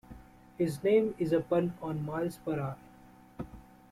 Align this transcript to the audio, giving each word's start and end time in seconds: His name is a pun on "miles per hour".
His 0.57 0.83
name 0.83 1.13
is 1.19 1.31
a 1.31 1.41
pun 1.41 1.77
on 1.79 2.03
"miles 2.03 2.37
per 2.43 2.59
hour". 2.59 2.75